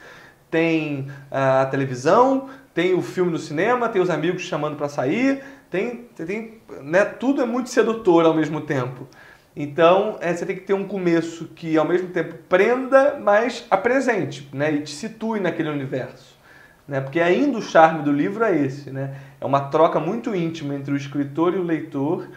tem 0.50 1.08
ah, 1.30 1.62
a 1.64 1.66
televisão, 1.66 2.50
tem 2.74 2.94
o 2.94 3.02
filme 3.02 3.32
no 3.32 3.38
cinema, 3.38 3.90
tem 3.90 4.02
os 4.02 4.10
amigos 4.10 4.44
chamando 4.44 4.78
para 4.78 4.88
sair, 4.88 5.44
tem, 5.70 6.08
tem 6.16 6.62
né, 6.82 7.04
tudo 7.04 7.42
é 7.42 7.46
muito 7.46 7.70
sedutor 7.70 8.26
ao 8.26 8.34
mesmo 8.34 8.62
tempo. 8.62 9.08
Então, 9.56 10.18
é, 10.22 10.34
você 10.34 10.46
tem 10.46 10.56
que 10.56 10.62
ter 10.62 10.74
um 10.74 10.88
começo 10.88 11.46
que 11.48 11.78
ao 11.78 11.86
mesmo 11.86 12.10
tempo 12.10 12.36
prenda, 12.48 13.20
mas 13.22 13.66
apresente, 13.70 14.48
né, 14.54 14.72
e 14.72 14.82
te 14.82 14.92
situe 14.92 15.40
naquele 15.40 15.70
universo. 15.70 16.38
Né? 16.88 17.02
Porque 17.02 17.20
ainda 17.20 17.58
o 17.58 17.62
charme 17.62 18.02
do 18.02 18.12
livro 18.12 18.44
é 18.44 18.58
esse, 18.58 18.90
né? 18.90 19.16
É 19.40 19.46
uma 19.46 19.70
troca 19.70 20.00
muito 20.00 20.34
íntima 20.34 20.74
entre 20.74 20.92
o 20.92 20.98
escritor 20.98 21.54
e 21.54 21.58
o 21.58 21.64
leitor 21.64 22.28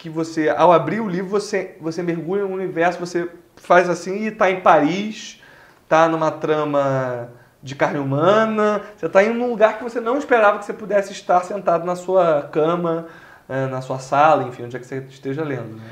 que 0.00 0.08
você, 0.08 0.48
ao 0.48 0.72
abrir 0.72 0.98
o 1.00 1.06
livro, 1.06 1.28
você, 1.28 1.76
você 1.78 2.02
mergulha 2.02 2.44
no 2.44 2.54
universo, 2.54 2.98
você 2.98 3.28
faz 3.56 3.86
assim 3.86 4.22
e 4.22 4.26
está 4.28 4.50
em 4.50 4.62
Paris, 4.62 5.42
está 5.84 6.08
numa 6.08 6.30
trama 6.30 7.28
de 7.62 7.74
carne 7.74 7.98
humana, 7.98 8.80
você 8.96 9.04
está 9.04 9.22
em 9.22 9.30
um 9.30 9.50
lugar 9.50 9.76
que 9.76 9.84
você 9.84 10.00
não 10.00 10.16
esperava 10.16 10.58
que 10.58 10.64
você 10.64 10.72
pudesse 10.72 11.12
estar 11.12 11.44
sentado 11.44 11.84
na 11.84 11.94
sua 11.94 12.48
cama, 12.50 13.08
eh, 13.46 13.66
na 13.66 13.82
sua 13.82 13.98
sala, 13.98 14.44
enfim, 14.44 14.64
onde 14.64 14.74
é 14.74 14.80
que 14.80 14.86
você 14.86 15.04
esteja 15.10 15.44
lendo. 15.44 15.76
Né? 15.76 15.82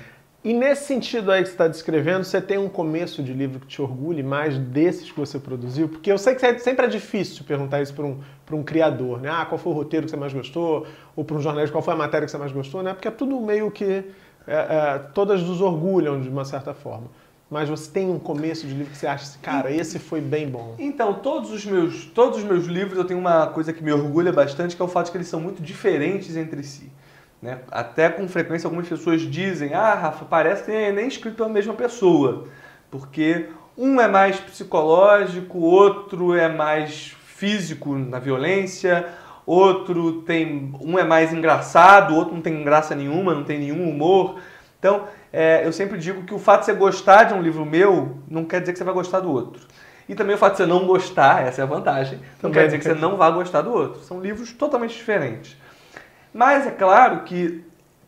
E 0.45 0.53
nesse 0.53 0.85
sentido 0.85 1.33
aí 1.33 1.43
que 1.43 1.49
você 1.49 1.55
está 1.55 1.67
descrevendo, 1.67 2.23
você 2.23 2.41
tem 2.41 2.59
um 2.59 2.69
começo 2.69 3.23
de 3.25 3.33
livro 3.33 3.59
que 3.59 3.67
te 3.67 3.83
orgulhe 3.83 4.23
mais 4.23 4.57
desses 4.57 5.11
que 5.11 5.19
você 5.19 5.37
produziu? 5.39 5.89
Porque 5.89 6.13
eu 6.13 6.17
sei 6.17 6.37
que 6.37 6.59
sempre 6.61 6.87
é 6.87 6.89
difícil 6.89 7.45
perguntar 7.45 7.83
isso 7.83 7.93
para 7.93 8.05
um, 8.05 8.21
um 8.53 8.63
criador, 8.63 9.21
né? 9.21 9.31
Ah, 9.33 9.45
qual 9.45 9.59
foi 9.59 9.73
o 9.73 9.75
roteiro 9.75 10.07
que 10.07 10.11
você 10.11 10.17
mais 10.17 10.33
gostou? 10.33 10.87
Ou 11.17 11.25
para 11.25 11.37
um 11.37 11.41
jornalista, 11.41 11.73
qual 11.73 11.83
foi 11.83 11.95
a 11.95 11.97
matéria 11.97 12.25
que 12.25 12.31
você 12.31 12.39
mais 12.39 12.53
gostou, 12.53 12.85
né? 12.85 12.95
Porque 12.95 13.09
é 13.09 13.11
tudo 13.11 13.39
meio 13.41 13.71
que... 13.71 14.05
É, 14.47 14.55
é, 14.55 14.99
todas 15.13 15.43
nos 15.43 15.61
orgulham 15.61 16.21
de 16.21 16.29
uma 16.29 16.45
certa 16.45 16.73
forma. 16.73 17.09
Mas 17.51 17.69
você 17.69 17.91
tem 17.91 18.09
um 18.09 18.19
começo 18.19 18.67
de 18.67 18.75
livro 18.75 18.93
que 18.93 18.97
você 18.97 19.07
acha 19.07 19.25
assim, 19.25 19.39
cara, 19.41 19.71
esse 19.71 19.99
foi 19.99 20.21
bem 20.21 20.49
bom. 20.49 20.75
Então, 20.79 21.15
todos 21.15 21.51
os 21.51 21.67
meus, 21.67 22.05
todos 22.05 22.39
os 22.39 22.45
meus 22.45 22.67
livros 22.67 22.97
eu 22.97 23.05
tenho 23.05 23.19
uma 23.19 23.47
coisa 23.49 23.73
que 23.73 23.83
me 23.83 23.93
orgulha 23.93 24.33
bastante, 24.33 24.77
que 24.77 24.81
é 24.81 24.85
o 24.85 24.89
fato 24.89 25.07
de 25.07 25.13
que 25.13 25.19
eles 25.19 25.29
são 25.29 25.41
muito 25.41 25.63
diferentes 25.63 26.37
entre 26.37 26.63
si. 26.63 26.91
Né? 27.41 27.59
Até 27.71 28.09
com 28.09 28.27
frequência 28.29 28.67
algumas 28.67 28.89
pessoas 28.89 29.23
dizem, 29.23 29.75
ah, 29.75 29.95
Rafa, 29.95 30.25
parece 30.25 30.65
que 30.65 30.73
é 30.73 30.93
nem 30.93 31.07
escrito 31.07 31.37
pela 31.37 31.49
mesma 31.49 31.75
pessoa, 31.75 32.47
porque 32.91 33.47
um 33.77 34.01
é 34.01 34.09
mais 34.09 34.41
psicológico, 34.41 35.59
outro 35.59 36.35
é 36.35 36.49
mais 36.49 37.17
físico 37.25 37.95
na 37.95 38.19
violência, 38.19 39.07
outro 39.47 40.23
tem 40.23 40.75
um 40.81 40.99
é 40.99 41.05
mais 41.05 41.33
engraçado, 41.33 42.15
outro 42.17 42.35
não 42.35 42.43
tem 42.43 42.65
graça 42.65 42.95
nenhuma, 42.97 43.35
não 43.35 43.45
tem 43.45 43.59
nenhum 43.59 43.89
humor. 43.89 44.41
Então, 44.79 45.05
é, 45.33 45.65
eu 45.65 45.73
sempre 45.73 45.97
digo 45.97 46.25
que 46.25 46.35
o 46.35 46.39
fato 46.39 46.61
de 46.61 46.67
você 46.67 46.75
gostar 46.75 47.25
de 47.25 47.35
um 47.35 47.41
livro 47.41 47.65
meu 47.65 48.19
não 48.29 48.45
quer 48.45 48.61
dizer 48.61 48.73
que 48.73 48.79
você 48.79 48.85
vai 48.85 48.95
gostar 48.95 49.21
do 49.21 49.31
outro. 49.31 49.65
E 50.09 50.15
também 50.15 50.35
o 50.35 50.39
fato 50.39 50.53
de 50.53 50.59
você 50.59 50.67
não 50.67 50.87
gostar, 50.87 51.47
essa 51.47 51.61
é 51.61 51.65
a 51.65 51.67
vantagem, 51.67 52.19
não 52.43 52.51
quer 52.51 52.65
dizer 52.65 52.79
que 52.79 52.85
você 52.85 52.95
não 52.95 53.17
vai 53.17 53.31
gostar 53.31 53.61
do 53.61 53.73
outro. 53.73 54.03
São 54.03 54.21
livros 54.21 54.53
totalmente 54.53 54.97
diferentes. 54.97 55.57
Mas 56.39 56.69
é 56.69 56.71
claro 56.71 57.25
que, 57.25 57.65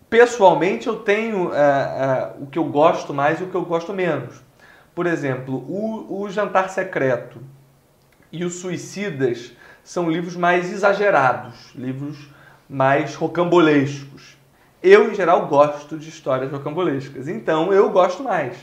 pessoalmente, 0.09 0.87
eu 0.87 1.01
tenho 1.01 1.53
é, 1.53 1.59
é, 1.59 2.33
o 2.39 2.47
que 2.47 2.61
eu 2.61 2.65
gosto 2.67 3.13
mais 3.13 3.41
e 3.41 3.43
o 3.43 3.49
que 3.49 3.57
eu 3.57 3.65
gosto 3.65 3.93
menos. 3.93 4.41
Por 4.95 5.05
exemplo, 5.05 5.57
o, 5.69 6.23
o 6.23 6.31
Jantar 6.31 6.71
Secreto 6.71 7.43
e 8.31 8.45
Os 8.45 8.61
Suicidas 8.61 9.51
são 9.83 10.09
livros 10.09 10.37
mais 10.37 10.73
exagerados, 10.73 11.73
livros 11.75 12.31
mais 12.69 13.17
rocambolescos. 13.17 14.39
Eu, 14.81 15.11
em 15.11 15.15
geral, 15.17 15.49
gosto 15.49 15.99
de 15.99 16.09
histórias 16.09 16.53
rocambolescas, 16.53 17.27
então 17.27 17.73
eu 17.73 17.91
gosto 17.91 18.23
mais. 18.23 18.57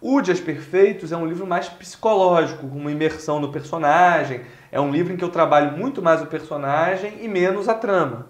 O 0.00 0.20
Dias 0.20 0.40
Perfeitos 0.40 1.12
é 1.12 1.16
um 1.16 1.24
livro 1.24 1.46
mais 1.46 1.68
psicológico, 1.68 2.66
com 2.66 2.76
uma 2.76 2.90
imersão 2.90 3.38
no 3.38 3.52
personagem. 3.52 4.40
É 4.72 4.80
um 4.80 4.90
livro 4.90 5.12
em 5.12 5.16
que 5.16 5.22
eu 5.22 5.30
trabalho 5.30 5.78
muito 5.78 6.02
mais 6.02 6.20
o 6.20 6.26
personagem 6.26 7.18
e 7.20 7.28
menos 7.28 7.68
a 7.68 7.74
trama. 7.74 8.26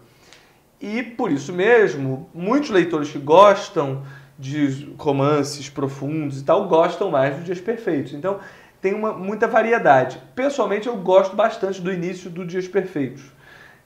E 0.81 1.03
por 1.03 1.33
isso 1.33 1.53
mesmo, 1.53 2.31
muitos 2.33 2.71
leitores 2.71 3.11
que 3.11 3.19
gostam 3.19 4.03
de 4.39 4.95
romances 4.97 5.69
profundos 5.69 6.41
e 6.41 6.45
tal, 6.45 6.69
gostam 6.69 7.11
mais 7.11 7.35
dos 7.35 7.45
Dias 7.45 7.61
Perfeitos. 7.61 8.15
Então, 8.15 8.39
tem 8.81 8.95
uma, 8.95 9.13
muita 9.13 9.49
variedade. 9.49 10.23
Pessoalmente, 10.35 10.87
eu 10.87 10.97
gosto 10.97 11.35
bastante 11.35 11.81
do 11.81 11.93
início 11.93 12.31
do 12.31 12.47
Dias 12.47 12.69
Perfeitos. 12.69 13.25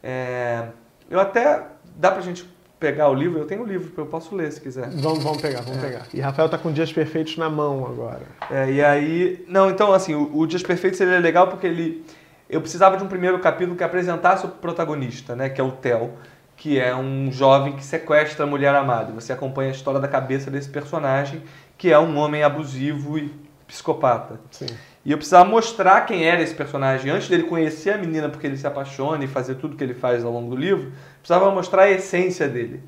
É, 0.02 0.66
eu 1.10 1.18
até. 1.18 1.66
Dá 1.96 2.10
pra 2.10 2.20
gente 2.20 2.46
pegar 2.78 3.08
o 3.08 3.14
livro? 3.14 3.38
Eu 3.38 3.46
tenho 3.46 3.62
o 3.62 3.66
livro, 3.66 3.92
eu 3.96 4.06
posso 4.06 4.34
ler 4.34 4.50
se 4.50 4.60
quiser. 4.60 4.90
Vamos, 4.90 5.22
vamos 5.22 5.40
pegar, 5.40 5.62
vamos 5.62 5.82
é. 5.82 5.86
pegar. 5.86 6.06
E 6.12 6.20
Rafael 6.20 6.48
tá 6.48 6.58
com 6.58 6.72
Dias 6.72 6.92
Perfeitos 6.92 7.38
na 7.38 7.48
mão 7.48 7.86
agora. 7.86 8.22
É, 8.50 8.70
e 8.70 8.84
aí. 8.84 9.44
Não, 9.48 9.70
então, 9.70 9.92
assim, 9.94 10.14
o, 10.14 10.36
o 10.36 10.46
Dias 10.46 10.62
Perfeitos 10.62 11.00
ele 11.00 11.14
é 11.14 11.18
legal 11.18 11.48
porque 11.48 11.66
ele. 11.66 12.04
Eu 12.50 12.60
precisava 12.60 12.98
de 12.98 13.04
um 13.04 13.08
primeiro 13.08 13.38
capítulo 13.38 13.76
que 13.76 13.84
apresentasse 13.84 14.44
o 14.44 14.48
protagonista, 14.50 15.34
né? 15.34 15.48
Que 15.48 15.58
é 15.58 15.64
o 15.64 15.72
Theo 15.72 16.12
que 16.62 16.78
é 16.78 16.94
um 16.94 17.32
jovem 17.32 17.72
que 17.72 17.84
sequestra 17.84 18.44
a 18.44 18.46
mulher 18.46 18.72
amada. 18.72 19.12
Você 19.14 19.32
acompanha 19.32 19.70
a 19.70 19.74
história 19.74 19.98
da 19.98 20.06
cabeça 20.06 20.48
desse 20.48 20.68
personagem, 20.68 21.42
que 21.76 21.90
é 21.90 21.98
um 21.98 22.16
homem 22.16 22.44
abusivo 22.44 23.18
e 23.18 23.34
psicopata. 23.66 24.38
Sim. 24.52 24.66
E 25.04 25.10
eu 25.10 25.18
precisava 25.18 25.50
mostrar 25.50 26.02
quem 26.02 26.24
era 26.24 26.40
esse 26.40 26.54
personagem 26.54 27.10
antes 27.10 27.28
dele 27.28 27.42
conhecer 27.42 27.90
a 27.90 27.98
menina 27.98 28.28
porque 28.28 28.46
ele 28.46 28.56
se 28.56 28.64
apaixona 28.64 29.24
e 29.24 29.26
fazer 29.26 29.56
tudo 29.56 29.76
que 29.76 29.82
ele 29.82 29.92
faz 29.92 30.24
ao 30.24 30.30
longo 30.30 30.50
do 30.50 30.56
livro. 30.56 30.92
Precisava 31.18 31.50
mostrar 31.50 31.82
a 31.82 31.90
essência 31.90 32.48
dele. 32.48 32.80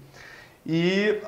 E, 0.65 1.21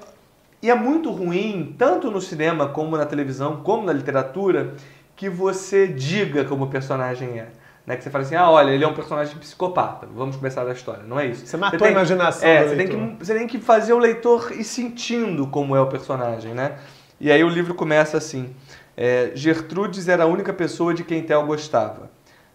e 0.63 0.71
é 0.71 0.75
muito 0.77 1.11
ruim, 1.11 1.75
tanto 1.77 2.13
no 2.13 2.21
cinema 2.21 2.69
como 2.69 2.97
na 2.97 3.07
televisão, 3.07 3.57
como 3.65 3.85
na 3.85 3.93
literatura, 3.93 4.75
que 5.17 5.29
você 5.29 5.89
diga 5.89 6.45
como 6.45 6.67
o 6.67 6.71
personagem 6.71 7.41
é. 7.41 7.49
Né? 7.87 7.97
Que 7.97 8.03
você 8.03 8.11
fala 8.11 8.25
assim, 8.25 8.35
ah, 8.35 8.51
olha, 8.51 8.71
ele 8.71 8.85
é 8.85 8.89
um 8.89 8.95
personagem 8.95 9.37
psicopata, 9.39 10.09
vamos 10.13 10.37
começar 10.37 10.65
da 10.65 10.73
história. 10.73 11.05
Não 11.05 11.21
é 11.21 11.27
isso. 11.27 11.47
Você 11.47 11.57
matou 11.57 11.79
você 11.79 11.85
tem, 11.85 11.95
a 11.95 11.99
imaginação 11.99 12.49
é, 12.49 12.67
você 12.67 12.77
tem, 12.77 12.89
que, 12.89 13.25
você 13.25 13.35
tem 13.35 13.47
que 13.47 13.59
fazer 13.59 13.93
o 13.93 13.99
leitor 13.99 14.51
ir 14.53 14.65
sentindo 14.65 15.47
como 15.47 15.77
é 15.77 15.81
o 15.81 15.87
personagem, 15.87 16.53
né? 16.53 16.79
E 17.21 17.31
aí 17.31 17.45
o 17.45 17.49
livro 17.49 17.75
começa 17.75 18.17
assim, 18.17 18.55
é, 18.97 19.31
Gertrudes 19.35 20.09
era 20.09 20.25
a 20.25 20.27
única 20.27 20.53
pessoa 20.53 20.93
de 20.93 21.05
quem 21.05 21.23
Theo 21.23 21.47
gostava. 21.47 22.11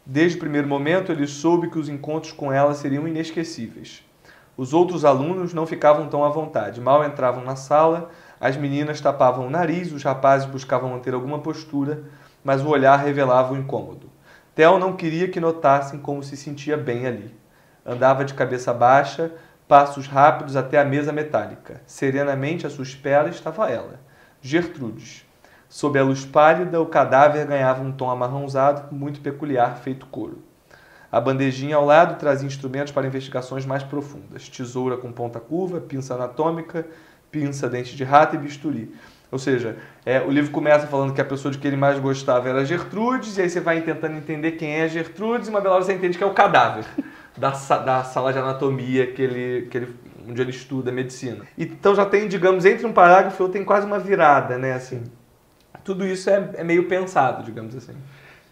Desde 0.06 0.38
o 0.38 0.40
primeiro 0.40 0.68
momento, 0.68 1.12
ele 1.12 1.26
soube 1.26 1.70
que 1.70 1.80
os 1.80 1.88
encontros 1.88 2.34
com 2.34 2.52
ela 2.52 2.74
seriam 2.74 3.08
inesquecíveis. 3.08 4.04
Os 4.58 4.74
outros 4.74 5.06
alunos 5.06 5.54
não 5.54 5.66
ficavam 5.66 6.08
tão 6.08 6.26
à 6.26 6.30
vontade. 6.30 6.82
Mal 6.82 7.06
entravam 7.06 7.44
na 7.44 7.56
sala, 7.56 8.10
as 8.40 8.58
meninas 8.58 9.00
tapavam 9.00 9.48
o 9.48 9.50
nariz, 9.50 9.92
os 9.94 10.04
rapazes 10.04 10.48
buscavam 10.48 10.90
manter 10.90 11.14
alguma 11.14 11.40
postura, 11.40 12.04
mas 12.44 12.62
o 12.62 12.68
olhar 12.68 12.98
revelava 12.98 13.54
o 13.54 13.58
incômodo. 13.58 14.11
Theo 14.54 14.78
não 14.78 14.96
queria 14.96 15.30
que 15.30 15.40
notassem 15.40 16.00
como 16.00 16.22
se 16.22 16.36
sentia 16.36 16.76
bem 16.76 17.08
ali. 17.08 17.34
Andava 17.86 18.26
de 18.26 18.34
cabeça 18.34 18.74
baixa, 18.74 19.32
passos 19.68 20.08
rápidos 20.08 20.58
até 20.58 20.78
a 20.80 20.84
mesa 20.84 21.14
metálica. 21.14 21.82
Serenamente 21.86 22.68
à 22.68 22.70
sua 22.70 22.84
espera 22.84 23.30
estava 23.30 23.70
ela, 23.70 24.00
Gertrudes. 24.42 25.26
Sob 25.70 25.98
a 25.98 26.04
luz 26.04 26.26
pálida, 26.26 26.82
o 26.82 26.86
cadáver 26.86 27.48
ganhava 27.48 27.82
um 27.82 27.94
tom 27.94 28.10
amarronzado 28.10 28.94
muito 28.94 29.22
peculiar, 29.22 29.78
feito 29.78 30.06
couro. 30.08 30.44
A 31.10 31.22
bandejinha 31.22 31.78
ao 31.78 31.86
lado 31.86 32.20
trazia 32.20 32.46
instrumentos 32.46 32.92
para 32.92 33.08
investigações 33.08 33.66
mais 33.66 33.82
profundas: 33.82 34.50
tesoura 34.50 34.98
com 34.98 35.14
ponta 35.14 35.40
curva, 35.40 35.80
pinça 35.80 36.14
anatômica, 36.14 36.86
pinça 37.32 37.70
dente 37.70 37.96
de 37.96 38.04
rato 38.04 38.36
e 38.36 38.40
bisturi. 38.40 38.94
Ou 39.32 39.40
seja, 39.40 39.78
é, 40.06 40.20
o 40.20 40.30
livro 40.30 40.52
começa 40.52 40.86
falando 40.88 41.14
que 41.14 41.22
a 41.22 41.26
pessoa 41.26 41.52
de 41.52 41.58
que 41.58 41.66
ele 41.66 41.78
mais 41.78 41.98
gostava 42.00 42.50
era 42.50 42.66
Gertrudes, 42.66 43.38
e 43.38 43.42
aí 43.42 43.50
você 43.50 43.62
vai 43.62 43.80
tentando 43.82 44.18
entender 44.18 44.52
quem 44.54 44.74
é 44.74 44.88
Gertrudes, 44.90 45.48
e 45.48 45.50
uma 45.50 45.62
bela 45.62 45.76
hora 45.76 45.84
você 45.84 45.94
entende 45.94 46.18
que 46.18 46.24
é 46.24 46.28
o 46.28 46.34
cadáver 46.34 46.86
da, 47.38 47.50
da 47.50 48.04
sala 48.04 48.34
de 48.34 48.40
anatomia 48.40 49.08
que 49.08 49.22
ele, 49.22 49.68
que 49.68 49.78
ele, 49.78 49.96
onde 50.28 50.42
ele 50.42 50.52
estuda 50.52 50.92
medicina. 50.92 51.46
Então 51.58 51.96
já 51.96 52.06
tem, 52.06 52.28
digamos, 52.28 52.66
entre 52.66 52.86
um 52.86 52.92
parágrafo 52.92 53.42
e 53.42 53.44
outro 53.44 53.58
tem 53.58 53.66
quase 53.66 53.88
uma 53.88 54.00
virada, 54.00 54.58
né? 54.58 54.74
Assim, 54.74 55.04
tudo 55.84 56.06
isso 56.06 56.30
é, 56.30 56.50
é 56.56 56.64
meio 56.64 56.88
pensado, 56.88 57.44
digamos 57.44 57.74
assim. 57.76 57.94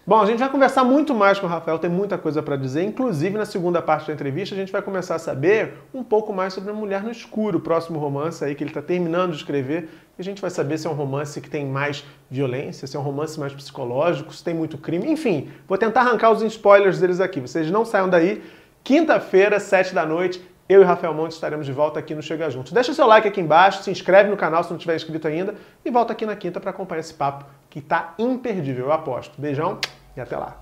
Bom, 0.08 0.20
a 0.20 0.26
gente 0.26 0.40
vai 0.40 0.50
conversar 0.50 0.84
muito 0.84 1.14
mais 1.14 1.38
com 1.38 1.46
o 1.46 1.50
Rafael, 1.50 1.78
tem 1.78 1.90
muita 1.90 2.18
coisa 2.18 2.42
para 2.42 2.56
dizer. 2.56 2.84
Inclusive, 2.84 3.38
na 3.38 3.46
segunda 3.46 3.80
parte 3.80 4.08
da 4.08 4.14
entrevista, 4.14 4.56
a 4.56 4.58
gente 4.58 4.72
vai 4.72 4.82
começar 4.82 5.16
a 5.16 5.20
saber 5.20 5.74
um 5.94 6.04
pouco 6.04 6.34
mais 6.34 6.54
sobre 6.54 6.72
a 6.72 6.74
Mulher 6.74 7.04
no 7.04 7.12
Escuro, 7.12 7.60
o 7.60 7.62
próximo 7.62 8.00
romance 8.00 8.44
aí 8.44 8.56
que 8.56 8.64
ele 8.64 8.72
está 8.72 8.82
terminando 8.82 9.32
de 9.32 9.38
escrever. 9.38 9.88
E 10.18 10.22
a 10.22 10.24
gente 10.24 10.42
vai 10.42 10.50
saber 10.50 10.80
se 10.80 10.88
é 10.88 10.90
um 10.90 10.94
romance 10.94 11.40
que 11.40 11.50
tem 11.50 11.64
mais 11.64 12.04
violência, 12.30 12.88
se 12.88 12.98
é 12.98 13.00
um 13.00 13.04
romance 13.04 13.40
mais 13.40 13.54
psicológico, 13.54 14.34
se 14.34 14.44
tem 14.44 14.54
muito 14.54 14.80
crime. 14.80 15.12
Enfim, 15.12 15.50
vou 15.68 15.78
tentar 15.78 16.02
arrancar 16.02 16.32
os 16.32 16.42
spoilers 16.42 17.00
deles 17.00 17.20
aqui. 17.20 17.40
Vocês 17.40 17.70
não 17.70 17.86
saiam 17.86 18.10
daí. 18.10 18.42
Quinta-feira, 18.84 19.60
sete 19.60 19.94
da 19.94 20.08
noite, 20.08 20.42
eu 20.70 20.84
e 20.84 20.86
Rafael 20.86 21.16
Monte 21.16 21.32
estaremos 21.32 21.66
de 21.66 21.74
volta 21.74 22.00
aqui 22.00 22.14
no 22.14 22.22
Chega 22.22 22.48
Juntos. 22.52 22.72
Deixa 22.72 22.94
seu 22.94 23.08
like 23.08 23.28
aqui 23.28 23.42
embaixo, 23.42 23.82
se 23.82 23.90
inscreve 23.90 24.30
no 24.30 24.38
canal 24.38 24.64
se 24.64 24.70
não 24.70 24.78
tiver 24.78 24.96
inscrito 24.96 25.28
ainda 25.28 25.56
e 25.84 25.90
volta 25.90 26.14
aqui 26.14 26.28
na 26.28 26.36
quinta 26.36 26.60
para 26.60 26.70
acompanhar 26.70 27.00
esse 27.00 27.14
papo 27.14 27.44
que 27.72 27.82
tá 27.82 28.14
imperdível, 28.20 28.86
eu 28.86 28.92
aposto. 28.92 29.42
Beijão 29.42 29.80
e 30.16 30.22
até 30.22 30.38
lá. 30.38 30.56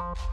you 0.00 0.24